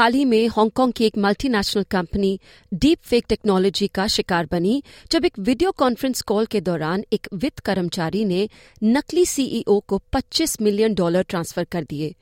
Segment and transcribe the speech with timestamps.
[0.00, 2.38] हाल ही में हांगकांग की एक multinational company
[2.74, 4.82] deep fake technology का शिकार बनी,
[5.12, 8.48] जब एक वीडियो कॉन्फ्रेंस कॉल के दौरान एक वित्त कर्मचारी ने
[8.82, 12.14] नकली सीईओ को 25 मिलियन डॉलर ट्रांसफ़र कर दिए।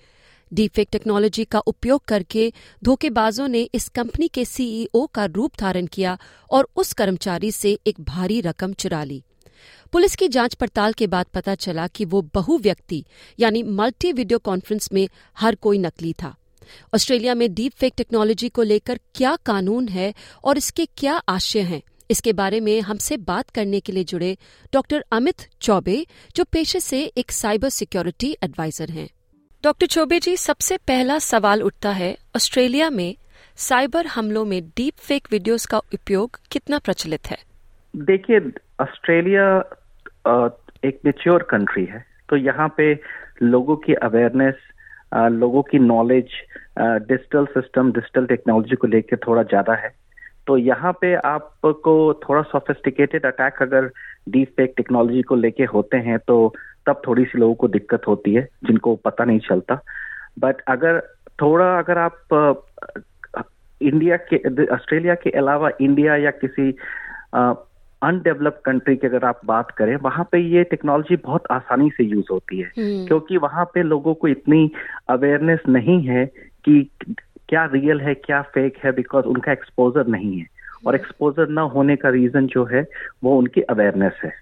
[0.52, 2.52] डीप फेक टेक्नोलॉजी का उपयोग करके
[2.84, 6.18] धोखेबाजों ने इस कंपनी के सीईओ का रूप धारण किया
[6.51, 9.23] और उस कर्मचारी से एक भारी रकम चुरा ली।
[9.92, 13.04] पुलिस की जाँच पड़ताल के बाद पता चला कि वो बहु व्यक्ति,
[13.40, 16.34] यानी मल्टी वीडियो कॉन्फ्रेंस में हर कोई नकली था।
[16.95, 20.12] ऑस्ट्रेलिया में डीप फेक टेक्नोलॉजी को लेकर क्या कानून है
[20.45, 21.82] और इसके क्या आशय हैं?
[22.10, 24.37] इसके बारे में हमसे बात करने के लिए जुड़े
[24.73, 26.04] डॉक्टर अमित चौबे,
[26.37, 29.09] जो पेशे से एक साइबर सिक्योरिटी एडवाइजर हैं।
[29.65, 33.15] डॉक्टर चौबे जी, सबसे पहला सवाल उठता है, ऑस्ट्रेलिया में
[33.59, 37.38] साइबर हमलों में डीप फेक वीडियोस का उपयोग कितना प्रचलित है?
[37.95, 38.38] देखिए,
[38.80, 39.59] ऑस्ट्रेलिया
[40.84, 42.93] एक मेच्योर कंट्री है तो यहाँ पे
[43.43, 44.54] लोगों की अवेयरनेस
[45.12, 46.30] लोगों की knowledge
[46.78, 49.92] digital system digital technology को लेकर थोड़ा ज़्यादा है।
[50.46, 51.92] तो यहाँ पे आपको
[52.23, 53.90] थोड़ा सोफिस्टिकेटेड अटैक अगर
[54.28, 56.37] डीप फेक टेक्नोलॉजी को लेके होते हैं तो
[56.87, 59.80] तब थोड़ी सी लोगों को दिक्कत होती है, जिनको पता नहीं चलता।
[60.38, 61.00] बट अगर
[61.43, 62.65] थोड़ा अगर आप
[63.80, 66.70] इंडिया के ऑस्ट्रेलिया के अलावा इंडिया या किसी
[68.03, 72.27] अनडेवलप्ड कंट्री की अगर आप बात करें वहाँ पे ये टेक्नोलॉजी बहुत आसानी से यूज़
[72.31, 72.72] होती है।
[73.06, 74.71] क्योंकि वहाँ पे लोगों को इतनी
[75.09, 76.27] अवेयरनेस नहीं है
[76.65, 76.91] कि
[77.49, 80.47] क्या रियल है क्या फेक है बिकॉज़ उनका एक्सपोजर नहीं है।
[80.87, 82.87] और एक्सपोजर न होने का रीजन जो है
[83.25, 84.33] वो उनकी अवेयरनेस है।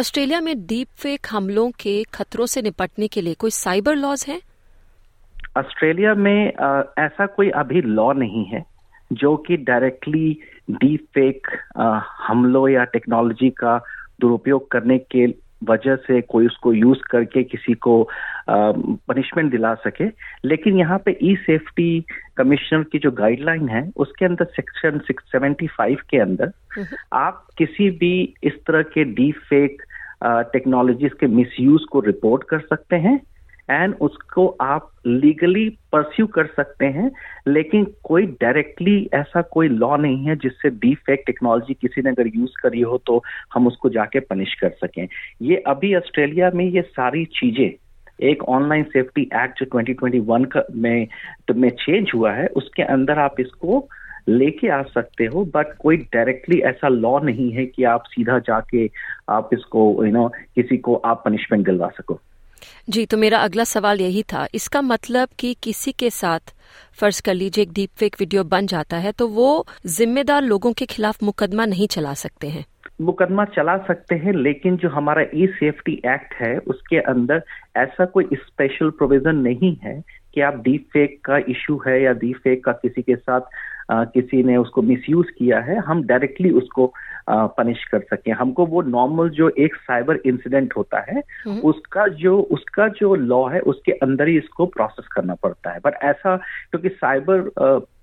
[0.00, 4.40] ऑस्ट्रेलिया में डीप फेक हमलों के खतरों से निपटने के लिए कोई साइबर लॉज है?
[5.56, 8.64] ऑस्ट्रेलिया में आ, ऐसा कोई अभी लॉ नहीं है।
[9.12, 10.38] जो कि डायरेक्टली
[10.70, 11.46] डीप फेक
[12.28, 13.76] हमलों या टेक्नोलॉजी का
[14.20, 15.26] दुरुपयोग करने के
[15.68, 18.02] वजह से कोई उसको यूज़ करके किसी को
[18.50, 20.04] पनिशमेंट दिला सके।
[20.48, 22.04] लेकिन यहाँ पे ई सेफ्टी
[22.36, 26.52] कमिश्नर की जो गाइडलाइन है उसके अंदर सेक्शन 675 के अंदर
[27.12, 28.12] आप किसी भी
[28.44, 29.82] इस तरह के डीप फेक
[30.52, 33.20] टेक्नोलॉजीज़ के मिसयूज को रिपोर्ट कर सकते हैं।
[33.70, 37.10] एंड उसको आप लीगली परस्यू कर सकते हैं
[37.48, 42.26] लेकिन कोई डायरेक्टली ऐसा कोई लॉ नहीं है जिससे डी फेक टेक्नोलॉजी किसी ने अगर
[42.26, 43.24] यूज़ करी हो तो
[43.54, 45.08] हम उसको जाके पनिश कर सकें।
[45.42, 47.70] ये अभी ऑस्ट्रेलिया में ये सारी चीज़ें
[48.20, 51.08] एक ऑनलाइन सेफ्टी एक्ट जो 2021 का में
[51.48, 53.88] तो में चेंज हुआ है उसके अंदर आप इसको
[54.28, 58.90] लेके आ सकते हो बट कोई डायरेक्टली ऐसा लॉ नहीं है कि आप सीधा जाके
[59.28, 62.20] आप इसको यू you नो know, किसी को आप पनिशमेंट दिलवा सको।
[62.90, 66.54] जी तो मेरा अगला सवाल यही था। इसका मतलब कि किसी के साथ
[67.00, 70.86] फ़र्ज़ कर लीजिए एक डीप फेक वीडियो बन जाता है तो वो जिम्मेदार लोगों के
[70.86, 72.64] खिलाफ मुकदमा नहीं चला सकते हैं।
[73.00, 77.42] मुकदमा चला सकते हैं लेकिन जो हमारा ई सेफ्टी एक्ट है उसके अंदर
[77.76, 80.00] ऐसा कोई स्पेशल प्रोविज़न नहीं है
[80.34, 83.40] कि आप डीप फेक का इशू है या डीप फेक का किसी के साथ
[83.90, 86.92] आ, किसी ने उसको मिसयूज किया है। हम डायरेक्टली उसको
[87.30, 92.40] पनिश कर सके हमको वो नॉर्मल जो एक साइबर इंसिडेंट होता है हम्म। उसका जो
[92.40, 96.88] उसका जो लॉ है उसके अंदर ही इसको प्रोसेस करना पड़ता है बट ऐसा क्योंकि
[96.88, 97.50] साइबर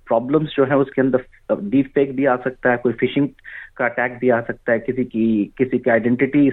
[0.08, 3.28] प्रॉब्लम्स जो है उसके अंदर डीप फेक भी आ सकता है कोई फिशिंग
[3.78, 5.26] का अटैक भी आ सकता है किसी की
[5.58, 6.50] किसी की आइडेंटिटी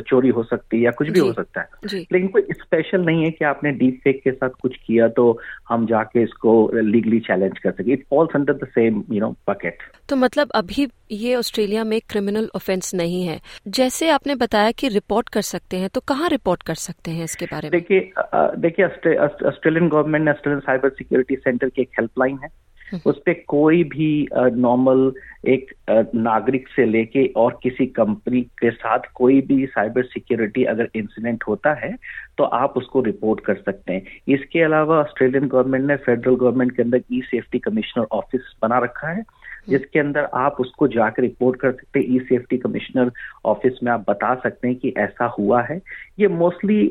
[0.00, 3.30] चोरी हो सकती है या कुछ भी हो सकता है। लेकिन कोई स्पेशल नहीं है
[3.30, 7.70] कि आपने डीप फेक के साथ कुछ किया तो हम जाके इसको लीगली चैलेंज कर
[7.72, 12.00] सके। It falls under the same you know bucket तो मतलब अभी ये ऑस्ट्रेलिया में
[12.10, 16.62] क्रिमिनल ऑफेंस नहीं है। जैसे आपने बताया कि रिपोर्ट कर सकते हैं तो कहाँ रिपोर्ट
[16.62, 17.72] कर सकते हैं इसके बारे में?
[17.72, 18.12] देखिए
[18.60, 18.84] देखिए
[19.16, 22.48] ऑस्ट्रेलियन गवर्नमेंट ने ऑस्ट्रेलियन साइबर सिक्योरिटी सेंटर की एक हेल्पलाइन है।
[23.06, 25.12] उस पर कोई भी नॉर्मल
[25.48, 25.72] एक
[26.14, 31.72] नागरिक से लेके और किसी कंपनी के साथ कोई भी साइबर सिक्योरिटी अगर इंसिडेंट होता
[31.74, 31.96] है
[32.38, 36.82] तो आप उसको रिपोर्ट कर सकते हैं। इसके अलावा ऑस्ट्रेलियन गवर्नमेंट ने फेडरल गवर्नमेंट के
[36.82, 39.22] अंदर ई सेफ्टी कमिश्नर ऑफ़िस बना रखा है,
[39.68, 43.10] जिसके अंदर आप उसको जाकर रिपोर्ट कर सकते हैं। ई सेफ्टी कमिश्नर
[43.44, 45.80] ऑफ़िस में आप बता सकते हैं कि ऐसा हुआ है।
[46.18, 46.84] ये मोस्टली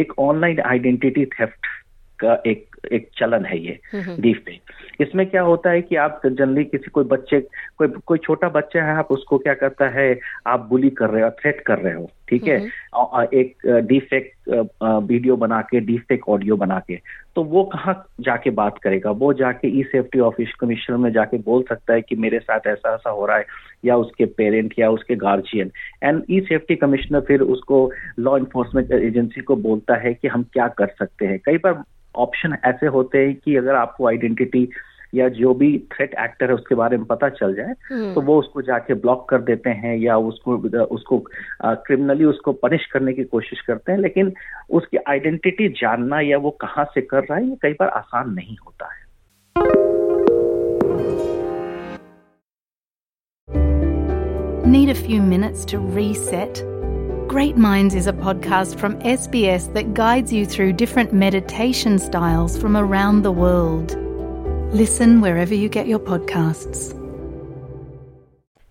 [0.00, 1.66] एक ऑनलाइन आइडेंटिटी थेफ्ट
[2.18, 4.60] का एक एक चलन है ये डीप फेक
[5.00, 7.40] इसमें क्या होता है कि आप जनरली किसी कोई बच्चे
[7.76, 11.30] कोई कोई छोटा बच्चा है आप उसको क्या करता है आप बुली कर रहे हो
[11.30, 12.56] थ्रेट कर रहे हो ठीक है?
[13.34, 14.32] एक डीफेक
[14.82, 16.98] वीडियो बना के डीफेक ऑडियो बना के
[17.36, 19.10] तो वो कहाँ जाके बात करेगा?
[19.10, 22.94] वो जाके ई सेफ्टी ऑफ़िस कमिश्नर में जाके बोल सकता है कि मेरे साथ ऐसा
[22.94, 23.44] ऐसा हो रहा है
[23.84, 25.70] या उसके पेरेंट या उसके guardian
[26.02, 30.68] and e safety commissioner फिर उसको लॉ इन्फोर्समेंट एजेंसी को बोलता है कि हम क्या
[30.68, 31.82] कर सकते हैं। कई बार
[32.14, 34.68] ऑप्शन ऐसे होते हैं कि अगर आपको आइडेंटिटी
[35.14, 38.38] या जो भी थ्रेट एक्टर है उसके बारे में पता चल जाए हम्म। तो वो
[38.38, 41.18] उसको जाके ब्लॉक कर देते हैं या उसको उसको
[41.62, 44.32] क्रिमिनली उसको पनिश करने की कोशिश करते हैं लेकिन
[44.70, 48.56] उसकी आइडेंटिटी जानना या वो कहाँ से कर रहा है ये कई बार आसान नहीं
[48.58, 49.08] होता है
[54.64, 56.69] Need a few minutes to reset?
[57.29, 62.77] Great Minds is a podcast from SBS that guides you through different meditation styles from
[62.77, 63.95] around the world.
[64.73, 66.93] Listen wherever you get your podcasts.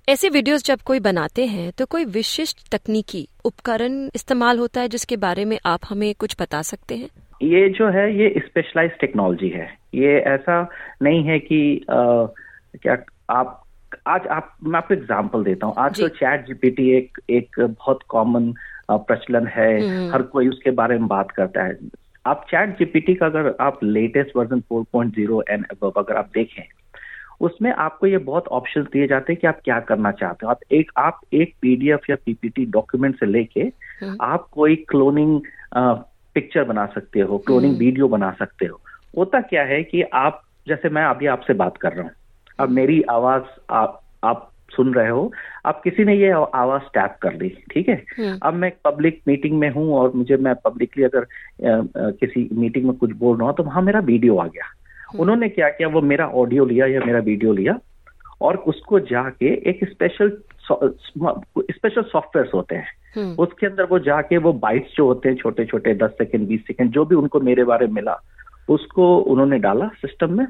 [0.09, 5.17] ऐसे वीडियोस जब कोई बनाते हैं तो कोई विशिष्ट तकनीकी उपकरण इस्तेमाल होता है जिसके
[5.17, 7.09] बारे में आप हमें कुछ बता सकते हैं
[7.43, 10.63] ये जो है ये स्पेशलाइज टेक्नोलॉजी है ये ऐसा
[11.03, 11.61] नहीं है कि
[11.91, 12.27] आ,
[12.83, 12.97] क्या
[13.31, 13.61] आप
[14.10, 18.54] आज आप मैं आपको एग्ज़ाम्पल देता हूँ। आज तो चैट जीपीटी एक एक बहुत कॉमन
[18.92, 21.78] प्रचलन है। हम्म। हर कोई उसके बारे में बात करता है।
[22.26, 26.64] आप चैट जीपीटी का अगर आप लेटेस्ट वर्जन 4.0 एंड अगर आप देखें
[27.42, 30.60] उसमें आपको ये बहुत ऑप्शन दिए जाते हैं कि आप क्या करना चाहते हो। आप
[30.72, 33.62] एक आप एक पीडीएफ या पीपीटी डॉक्यूमेंट से लेके
[34.02, 35.42] हम्म। आप कोई क्लोनिंग
[35.76, 38.82] पिक्चर बना सकते हो क्लोनिंग हम्म। वीडियो बना सकते हो।
[39.18, 42.12] होता क्या है कि आप जैसे मैं अभी आपसे बात कर रहा हूँ।
[42.60, 45.32] अब मेरी आवाज़ आप आप सुन रहे हो
[45.66, 49.60] अब किसी ने ये आवाज़ टैप कर ली ठीक है हम्म। अब मैं पब्लिक मीटिंग
[49.60, 53.48] में हूँ और मुझे मैं पब्लिकली अगर आ, आ, किसी मीटिंग में कुछ बोल रहा
[53.48, 54.66] हूँ तो वहाँ मेरा वीडियो आ गया
[55.10, 57.80] हम्म। उन्होंने क्या किया वो मेरा ऑडियो लिया या मेरा वीडियो लिया
[58.42, 60.38] और उसको जाके एक स्पेशल
[60.72, 65.66] स्पेशल सॉफ्टवेयर होते हैं हम्म। उसके अंदर वो जाके वो बाइट्स जो होते हैं छोटे
[65.66, 68.20] छोटे दस सेकेंड बीस सेकेंड जो भी उनको मेरे बारे में मिला
[68.70, 70.46] उसको उन्होंने डाला सिस्टम में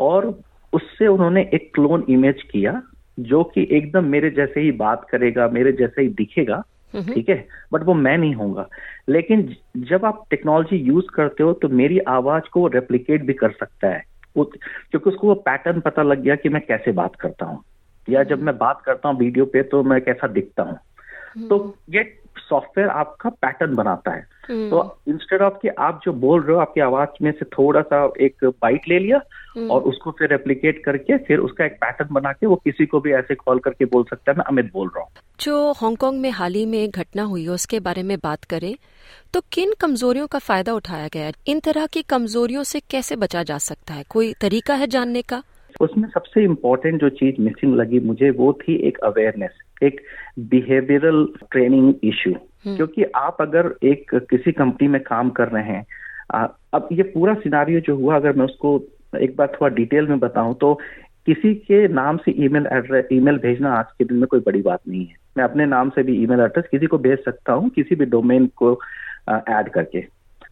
[0.00, 0.26] और
[0.72, 2.82] उससे उन्होंने एक क्लोन इमेज किया
[3.20, 6.62] जो कि एकदम मेरे जैसे ही बात करेगा मेरे जैसे ही दिखेगा
[7.14, 7.48] ठीक है?
[7.72, 8.68] बट वो मैं नहीं होऊँगा।
[9.08, 13.88] लेकिन जब आप टेक्नोलॉजी यूज़ करते हो तो मेरी आवाज़ को रेप्लीकेट भी कर सकता
[13.88, 14.04] है।
[14.38, 17.62] क्योंकि उसको वो पैटर्न पता लग गया कि मैं कैसे बात करता हूँ।
[18.10, 20.78] या जब मैं बात करता हूँ वीडियो पे तो मैं कैसा दिखता हूँ।
[21.48, 26.42] तो ये सॉफ्टवेयर आपका पैटर्न बनाता है। हम्म। तो इंस्टेड ऑफ़ कि आप जो बोल
[26.42, 29.20] रहे हो आपकी आवाज़ में से थोड़ा सा एक बाइट ले लिया
[29.56, 33.00] हम्म। और उसको फिर रेप्लीकेट करके फिर उसका एक पैटर्न बना के वो किसी को
[33.00, 35.10] भी ऐसे कॉल करके बोल सकता है मैं अमित बोल रहा हूँ।
[35.40, 38.74] जो हांगकांग में हाल ही में एक घटना हुई है उसके बारे में बात करें
[39.34, 41.32] तो किन कमजोरियों का फ़ायदा उठाया गया है?
[41.46, 44.04] इन तरह की कमजोरियों से कैसे बचा जा सकता है?
[44.08, 45.42] कोई तरीका है जानने का?
[45.80, 49.50] उसमें सबसे इम्पोर्टेंट जो चीज़ मिसिंग लगी मुझे वो थी एक अवेयरनेस
[49.82, 50.00] एक
[50.38, 52.34] बिहेवियरल ट्रेनिंग इश्यू
[52.76, 55.84] क्योंकि आप अगर एक किसी कंपनी में काम कर रहे हैं
[56.34, 58.80] आ, अब ये पूरा सिनारियो जो हुआ अगर मैं उसको
[59.20, 60.74] एक बार थोड़ा डिटेल में बताऊँ तो
[61.26, 64.80] किसी के नाम से ईमेल एड्रेस ईमेल भेजना आज के दिन में कोई बड़ी बात
[64.88, 67.94] नहीं है। मैं अपने नाम से भी ईमेल एड्रेस किसी को भेज सकता हूँ किसी
[67.94, 68.72] भी डोमेन को
[69.30, 70.00] ऐड करके।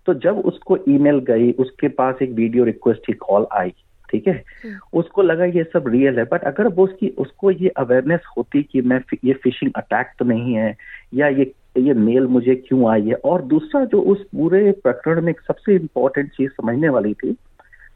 [0.06, 3.72] तो जब उसको ईमेल गई उसके पास एक वीडियो रिक्वेस्ट की कॉल आई
[4.10, 7.68] ठीक है हम्म। उसको लगा ये सब रियल है बट अगर वो उसकी उसको ये
[7.68, 10.76] अवेयरनेस होती कि मैं ये फिशिंग अटैक तो नहीं है
[11.14, 15.32] या ये ये मेल मुझे क्यों आई है और दूसरा जो उस पूरे प्रकरण में
[15.32, 17.36] सबसे इम्पोर्टेंट चीज़ समझने वाली थी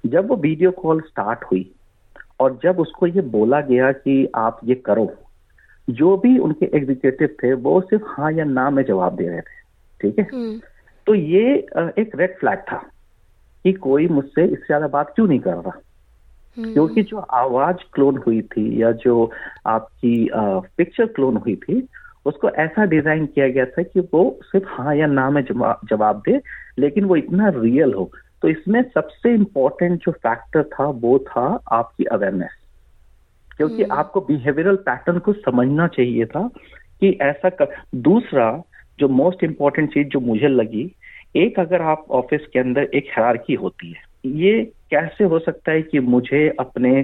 [0.07, 1.71] जब वो वीडियो कॉल स्टार्ट हुई
[2.40, 5.11] और जब उसको ये बोला गया कि आप ये करो
[5.90, 9.59] जो भी उनके एग्जीक्यूटिव थे वो सिर्फ़ हाँ या ना में जवाब दे रहे थे
[10.00, 10.61] ठीक है हम्म।
[11.07, 11.55] तो ये
[11.99, 12.90] एक रेड फ्लैग था
[13.64, 15.81] कि कोई मुझसे इससे ज़्यादा बात क्यों नहीं कर रहा।
[16.59, 19.30] क्योंकि जो आवाज़ क्लोन हुई थी या जो
[19.66, 20.30] आपकी
[20.76, 21.88] पिक्चर क्लोन हुई थी
[22.26, 25.45] उसको ऐसा डिज़ाइन किया गया था कि वो सिर्फ़ हाँ या ना में
[25.90, 26.40] जवाब दे
[26.78, 28.11] लेकिन वो इतना रियल हो।
[28.42, 32.50] तो इसमें सबसे इंपॉर्टेंट जो फैक्टर था वो था आपकी अवेयरनेस
[33.57, 33.92] क्योंकि hmm.
[33.92, 36.50] आपको बिहेवियरल पैटर्न को समझना चाहिए था
[37.00, 38.62] कि ऐसा कर दूसरा
[38.99, 40.97] जो मोस्ट इंपॉर्टेंट चीज़ जो मुझे लगी
[41.37, 45.82] एक अगर आप ऑफ़िस के अंदर एक हरारकी होती है ये कैसे हो सकता है
[45.82, 47.02] कि मुझे अपने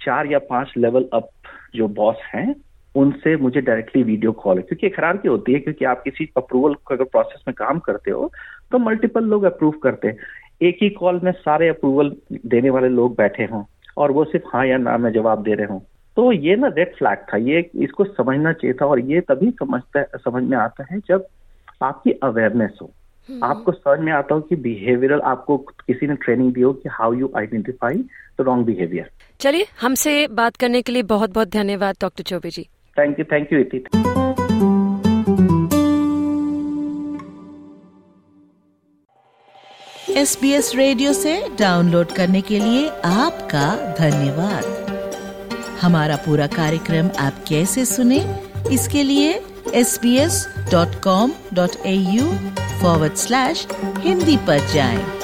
[0.00, 1.28] चार या पाँच लेवल अप
[1.76, 2.54] जो बॉस हैं,
[2.94, 7.04] उनसे मुझे डायरेक्टली वीडियो कॉल क्योंकि एक हरारकी होती है, क्योंकि आप किसी अप्रूवल अगर
[7.04, 8.30] प्रोसेस में काम करते हो
[8.72, 10.16] तो मल्टीपल लोग अप्रूव करते हैं।
[10.60, 12.14] एक ही कॉल में सारे अप्रूवल
[12.46, 13.62] देने वाले लोग बैठे हों,
[13.96, 15.80] और वो सिर्फ़ हाँ या ना में जवाब दे रहे हों।
[16.16, 20.02] तो ये ना रेड फ्लैग था, ये इसको समझना चाहिए था, और ये तभी समझता
[20.18, 21.26] समझ में आता है जब
[21.82, 22.92] आपकी अवेयरनेस हो।
[23.44, 27.12] आपको समझ में आता हो कि बिहेवियरल आपको किसी ने ट्रेनिंग दी हो कि how
[27.12, 27.94] you identify
[28.40, 32.68] the wrong behaviour चलिए हमसे बात करने के लिए बहुत बहुत धन्यवाद doctor Chaubey ji.
[32.96, 33.84] Thank you thank you इति
[40.18, 43.66] एस बी एस रेडियो से डाउनलोड करने के लिए आपका
[43.98, 44.64] धन्यवाद।
[45.82, 48.18] हमारा पूरा कार्यक्रम आप कैसे सुने
[48.72, 49.30] इसके लिए
[49.74, 52.26] S B S dot com dot A U
[52.82, 53.66] forward slash
[53.98, 55.17] Hindi पर जाएँ।